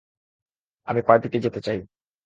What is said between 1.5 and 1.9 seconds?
চাই!